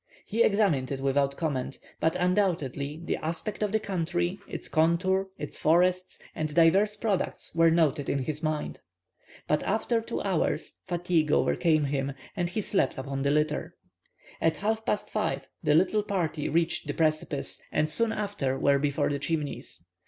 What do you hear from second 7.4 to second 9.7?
were noted in his mind. But